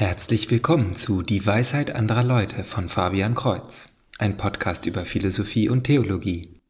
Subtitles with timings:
[0.00, 5.82] Herzlich willkommen zu Die Weisheit anderer Leute von Fabian Kreuz, ein Podcast über Philosophie und
[5.82, 6.60] Theologie.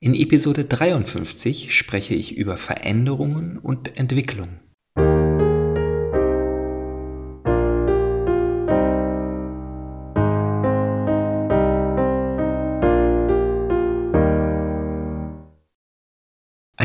[0.00, 4.61] In Episode 53 spreche ich über Veränderungen und Entwicklung.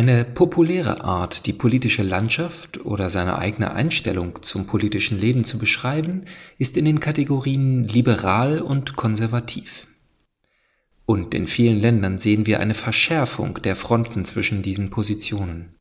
[0.08, 6.24] Eine populäre Art, die politische Landschaft oder seine eigene Einstellung zum politischen Leben zu beschreiben,
[6.58, 9.86] ist in den Kategorien liberal und konservativ.
[11.06, 15.76] Und in vielen Ländern sehen wir eine Verschärfung der Fronten zwischen diesen Positionen.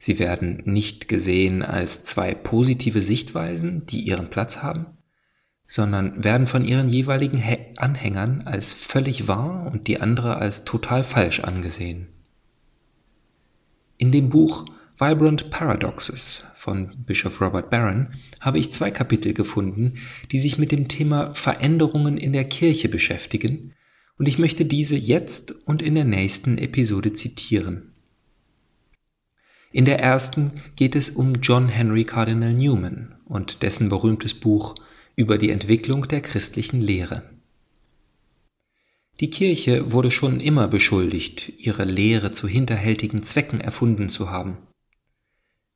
[0.00, 4.86] Sie werden nicht gesehen als zwei positive Sichtweisen, die ihren Platz haben,
[5.68, 7.40] sondern werden von ihren jeweiligen
[7.76, 12.11] Anhängern als völlig wahr und die andere als total falsch angesehen.
[14.02, 14.66] In dem Buch
[14.98, 18.08] Vibrant Paradoxes von Bischof Robert Barron
[18.40, 19.94] habe ich zwei Kapitel gefunden,
[20.32, 23.74] die sich mit dem Thema Veränderungen in der Kirche beschäftigen,
[24.18, 27.92] und ich möchte diese jetzt und in der nächsten Episode zitieren.
[29.70, 34.74] In der ersten geht es um John Henry Cardinal Newman und dessen berühmtes Buch
[35.14, 37.22] über die Entwicklung der christlichen Lehre.
[39.22, 44.56] Die Kirche wurde schon immer beschuldigt, ihre Lehre zu hinterhältigen Zwecken erfunden zu haben.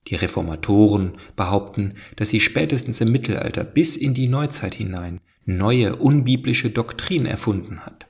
[0.08, 6.70] Die Reformatoren behaupten, dass sie spätestens im Mittelalter bis in die Neuzeit hinein neue unbiblische
[6.70, 8.08] Doktrin erfunden hat.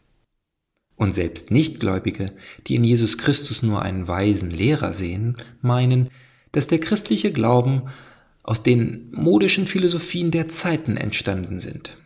[0.94, 2.32] Und selbst Nichtgläubige,
[2.66, 6.08] die in Jesus Christus nur einen weisen Lehrer sehen, meinen,
[6.52, 7.90] dass der christliche Glauben
[8.42, 11.98] aus den modischen Philosophien der Zeiten entstanden sind.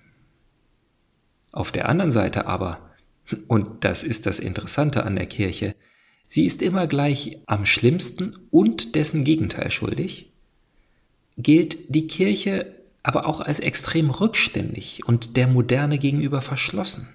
[1.53, 2.90] Auf der anderen Seite aber
[3.49, 5.75] und das ist das Interessante an der Kirche.
[6.29, 10.33] Sie ist immer gleich am schlimmsten und dessen Gegenteil schuldig.
[11.37, 17.09] Gilt die Kirche aber auch als extrem rückständig und der Moderne gegenüber verschlossen.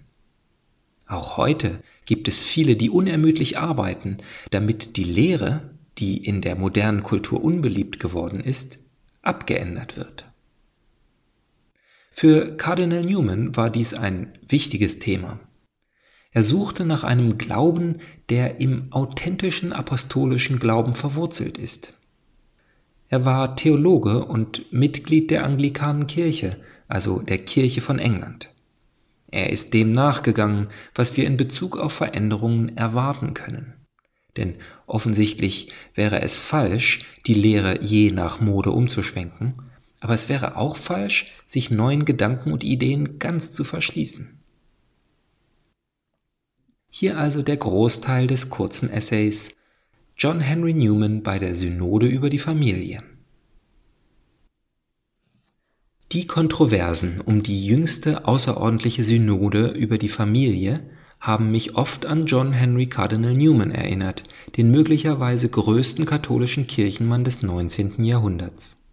[1.07, 4.17] Auch heute gibt es viele, die unermüdlich arbeiten,
[4.49, 8.79] damit die Lehre, die in der modernen Kultur unbeliebt geworden ist,
[9.21, 10.25] abgeändert wird.
[12.11, 15.39] Für Cardinal Newman war dies ein wichtiges Thema
[16.35, 21.93] er suchte nach einem Glauben, der im authentischen apostolischen Glauben verwurzelt ist.
[23.07, 26.57] Er war Theologe und Mitglied der Anglikanen Kirche,
[26.89, 28.49] also der Kirche von England.
[29.31, 33.73] Er ist dem nachgegangen, was wir in Bezug auf Veränderungen erwarten können.
[34.35, 34.55] Denn
[34.87, 39.53] offensichtlich wäre es falsch, die Lehre je nach Mode umzuschwenken,
[40.01, 44.34] aber es wäre auch falsch, sich neuen Gedanken und Ideen ganz zu verschließen.
[46.97, 49.57] Hier also der Großteil des kurzen Essays
[50.15, 53.03] John Henry Newman bei der Synode über die Familie.
[56.13, 60.89] Die Kontroversen um die jüngste außerordentliche Synode über die Familie
[61.19, 64.23] haben mich oft an John Henry Cardinal Newman erinnert,
[64.55, 68.05] den möglicherweise größten katholischen Kirchenmann des 19.
[68.05, 68.85] Jahrhunderts.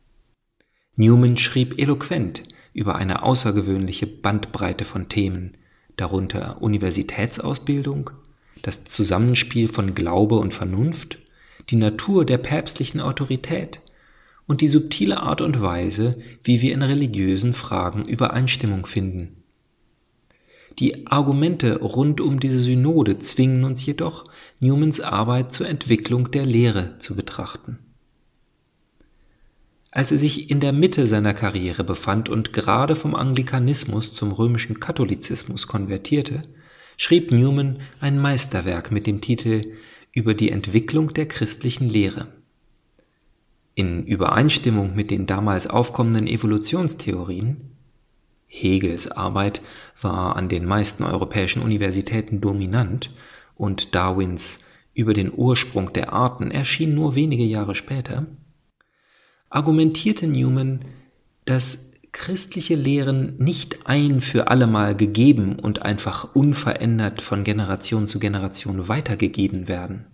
[0.96, 2.42] Newman schrieb eloquent
[2.72, 5.56] über eine außergewöhnliche Bandbreite von Themen,
[5.96, 8.10] darunter Universitätsausbildung,
[8.62, 11.18] das Zusammenspiel von Glaube und Vernunft,
[11.70, 13.80] die Natur der päpstlichen Autorität
[14.46, 19.42] und die subtile Art und Weise, wie wir in religiösen Fragen Übereinstimmung finden.
[20.78, 24.24] Die Argumente rund um diese Synode zwingen uns jedoch,
[24.58, 27.78] Newmans Arbeit zur Entwicklung der Lehre zu betrachten.
[29.94, 34.80] Als er sich in der Mitte seiner Karriere befand und gerade vom Anglikanismus zum römischen
[34.80, 36.44] Katholizismus konvertierte,
[36.96, 39.74] schrieb Newman ein Meisterwerk mit dem Titel
[40.10, 42.28] Über die Entwicklung der christlichen Lehre.
[43.74, 47.72] In Übereinstimmung mit den damals aufkommenden Evolutionstheorien
[48.46, 49.60] Hegels Arbeit
[50.00, 53.10] war an den meisten europäischen Universitäten dominant
[53.56, 58.26] und Darwins Über den Ursprung der Arten erschien nur wenige Jahre später,
[59.52, 60.80] argumentierte Newman,
[61.44, 68.88] dass christliche Lehren nicht ein für allemal gegeben und einfach unverändert von Generation zu Generation
[68.88, 70.06] weitergegeben werden.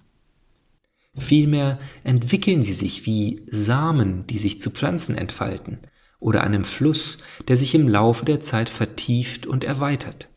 [1.17, 5.79] Vielmehr entwickeln sie sich wie Samen, die sich zu Pflanzen entfalten,
[6.21, 10.29] oder einem Fluss, der sich im Laufe der Zeit vertieft und erweitert,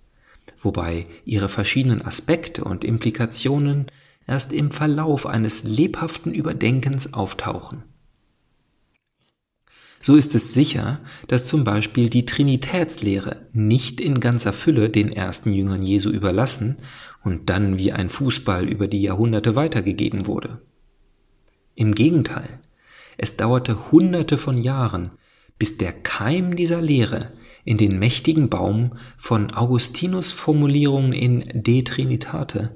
[0.59, 3.87] wobei ihre verschiedenen Aspekte und Implikationen
[4.27, 7.83] erst im Verlauf eines lebhaften Überdenkens auftauchen.
[10.01, 15.51] So ist es sicher, dass zum Beispiel die Trinitätslehre nicht in ganzer Fülle den ersten
[15.51, 16.77] Jüngern Jesu überlassen
[17.23, 20.61] und dann wie ein Fußball über die Jahrhunderte weitergegeben wurde.
[21.75, 22.59] Im Gegenteil,
[23.17, 25.11] es dauerte Hunderte von Jahren,
[25.59, 27.33] bis der Keim dieser Lehre
[27.63, 32.75] in den mächtigen Baum von Augustinus Formulierungen in De Trinitate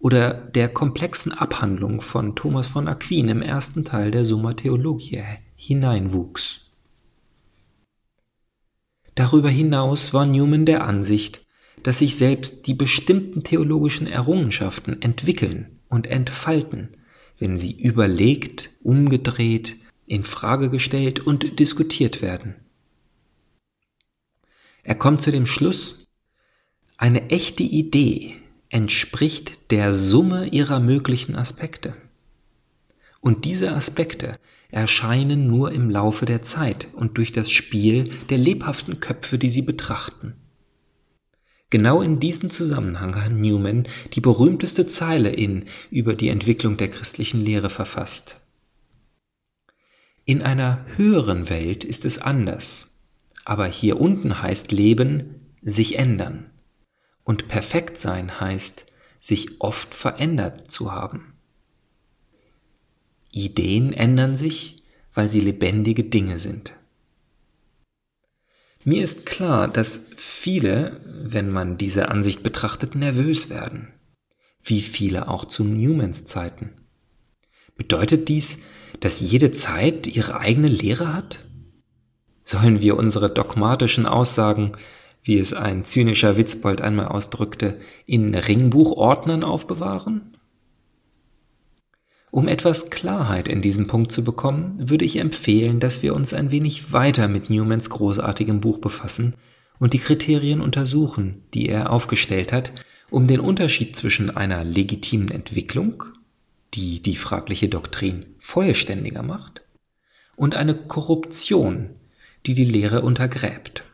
[0.00, 6.63] oder der komplexen Abhandlung von Thomas von Aquin im ersten Teil der Summa Theologiae hineinwuchs.
[9.14, 11.46] Darüber hinaus war Newman der Ansicht,
[11.82, 16.96] dass sich selbst die bestimmten theologischen Errungenschaften entwickeln und entfalten,
[17.38, 19.76] wenn sie überlegt, umgedreht,
[20.06, 22.56] in Frage gestellt und diskutiert werden.
[24.82, 26.06] Er kommt zu dem Schluss,
[26.96, 28.36] eine echte Idee
[28.68, 31.96] entspricht der Summe ihrer möglichen Aspekte.
[33.24, 34.38] Und diese Aspekte
[34.70, 39.62] erscheinen nur im Laufe der Zeit und durch das Spiel der lebhaften Köpfe, die sie
[39.62, 40.34] betrachten.
[41.70, 47.42] Genau in diesem Zusammenhang hat Newman die berühmteste Zeile in über die Entwicklung der christlichen
[47.42, 48.42] Lehre verfasst.
[50.26, 53.00] In einer höheren Welt ist es anders,
[53.46, 56.50] aber hier unten heißt Leben sich ändern
[57.24, 58.84] und perfekt sein heißt
[59.18, 61.33] sich oft verändert zu haben.
[63.34, 66.72] Ideen ändern sich, weil sie lebendige Dinge sind.
[68.84, 73.88] Mir ist klar, dass viele, wenn man diese Ansicht betrachtet, nervös werden,
[74.62, 76.74] wie viele auch zu Newmans Zeiten.
[77.76, 78.62] Bedeutet dies,
[79.00, 81.44] dass jede Zeit ihre eigene Lehre hat?
[82.42, 84.72] Sollen wir unsere dogmatischen Aussagen,
[85.22, 90.33] wie es ein zynischer Witzbold einmal ausdrückte, in Ringbuchordnern aufbewahren?
[92.34, 96.50] Um etwas Klarheit in diesem Punkt zu bekommen, würde ich empfehlen, dass wir uns ein
[96.50, 99.36] wenig weiter mit Newmans großartigem Buch befassen
[99.78, 102.72] und die Kriterien untersuchen, die er aufgestellt hat,
[103.08, 106.02] um den Unterschied zwischen einer legitimen Entwicklung,
[106.74, 109.62] die die fragliche Doktrin vollständiger macht,
[110.34, 111.90] und eine Korruption,
[112.46, 113.84] die die Lehre untergräbt.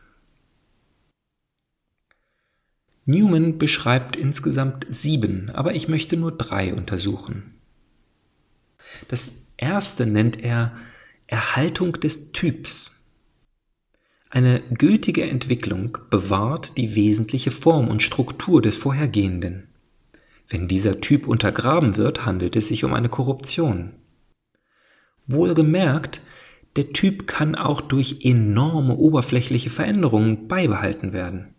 [3.05, 7.60] Newman beschreibt insgesamt sieben, aber ich möchte nur drei untersuchen.
[9.07, 10.75] Das erste nennt er
[11.27, 13.03] Erhaltung des Typs.
[14.29, 19.67] Eine gültige Entwicklung bewahrt die wesentliche Form und Struktur des Vorhergehenden.
[20.47, 23.91] Wenn dieser Typ untergraben wird, handelt es sich um eine Korruption.
[25.27, 26.21] Wohlgemerkt,
[26.75, 31.53] der Typ kann auch durch enorme oberflächliche Veränderungen beibehalten werden.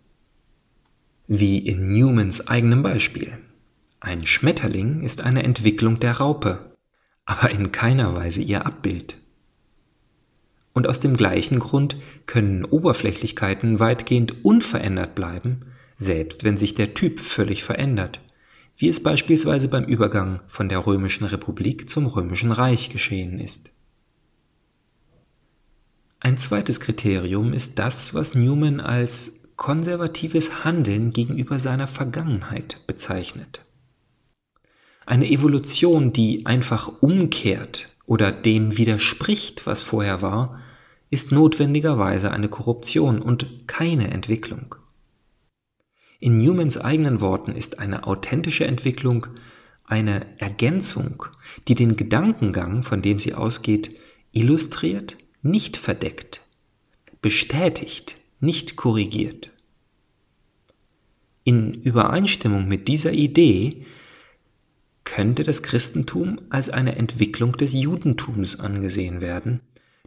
[1.26, 3.38] Wie in Newmans eigenem Beispiel.
[4.00, 6.71] Ein Schmetterling ist eine Entwicklung der Raupe
[7.24, 9.16] aber in keiner Weise ihr Abbild.
[10.74, 11.96] Und aus dem gleichen Grund
[12.26, 15.66] können Oberflächlichkeiten weitgehend unverändert bleiben,
[15.96, 18.20] selbst wenn sich der Typ völlig verändert,
[18.76, 23.70] wie es beispielsweise beim Übergang von der römischen Republik zum römischen Reich geschehen ist.
[26.20, 33.64] Ein zweites Kriterium ist das, was Newman als konservatives Handeln gegenüber seiner Vergangenheit bezeichnet.
[35.06, 40.60] Eine Evolution, die einfach umkehrt oder dem widerspricht, was vorher war,
[41.10, 44.76] ist notwendigerweise eine Korruption und keine Entwicklung.
[46.20, 49.26] In Newmans eigenen Worten ist eine authentische Entwicklung
[49.84, 51.26] eine Ergänzung,
[51.68, 53.94] die den Gedankengang, von dem sie ausgeht,
[54.30, 56.40] illustriert, nicht verdeckt,
[57.20, 59.52] bestätigt, nicht korrigiert.
[61.44, 63.84] In Übereinstimmung mit dieser Idee
[65.04, 69.60] könnte das Christentum als eine Entwicklung des Judentums angesehen werden,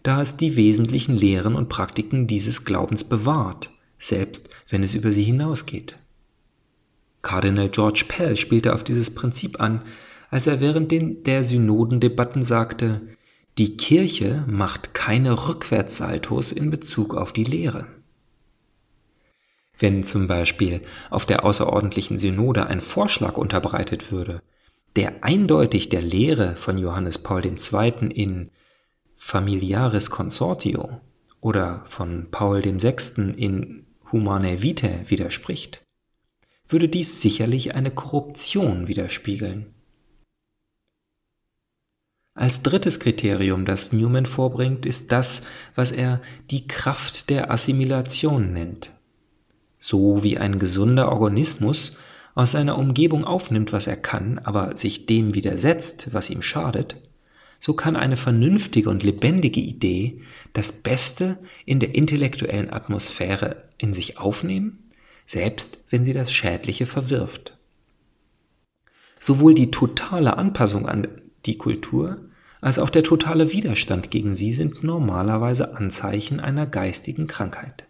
[0.03, 5.23] da es die wesentlichen Lehren und Praktiken dieses Glaubens bewahrt, selbst wenn es über sie
[5.23, 5.97] hinausgeht.
[7.21, 9.81] Kardinal George Pell spielte auf dieses Prinzip an,
[10.29, 13.01] als er während den, der Synodendebatten sagte,
[13.57, 17.87] die Kirche macht keine Rückwärtssaltos in Bezug auf die Lehre.
[19.79, 24.41] Wenn zum Beispiel auf der außerordentlichen Synode ein Vorschlag unterbreitet würde,
[24.95, 28.07] der eindeutig der Lehre von Johannes Paul II.
[28.13, 28.51] in
[29.17, 31.01] Familiaris Consortio
[31.41, 33.33] oder von Paul VI.
[33.35, 35.81] in Humanae Vitae widerspricht,
[36.67, 39.73] würde dies sicherlich eine Korruption widerspiegeln.
[42.33, 46.21] Als drittes Kriterium, das Newman vorbringt, ist das, was er
[46.51, 48.91] die Kraft der Assimilation nennt.
[49.79, 51.97] So wie ein gesunder Organismus
[52.35, 56.97] aus seiner Umgebung aufnimmt, was er kann, aber sich dem widersetzt, was ihm schadet,
[57.59, 60.21] so kann eine vernünftige und lebendige Idee
[60.53, 64.91] das Beste in der intellektuellen Atmosphäre in sich aufnehmen,
[65.25, 67.57] selbst wenn sie das Schädliche verwirft.
[69.17, 71.07] Sowohl die totale Anpassung an
[71.45, 72.29] die Kultur
[72.61, 77.85] als auch der totale Widerstand gegen sie sind normalerweise Anzeichen einer geistigen Krankheit.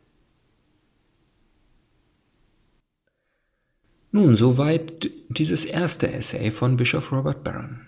[4.16, 7.82] Nun, soweit dieses erste Essay von Bischof Robert Barron.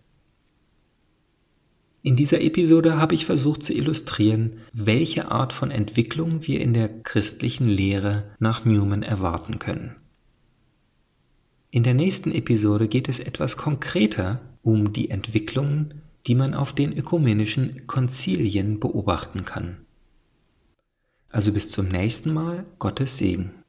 [2.06, 6.90] In dieser Episode habe ich versucht zu illustrieren, welche Art von Entwicklung wir in der
[6.90, 9.96] christlichen Lehre nach Newman erwarten können.
[11.72, 16.92] In der nächsten Episode geht es etwas konkreter um die Entwicklungen, die man auf den
[16.92, 19.78] ökumenischen Konzilien beobachten kann.
[21.30, 23.63] Also bis zum nächsten Mal, Gottes Segen.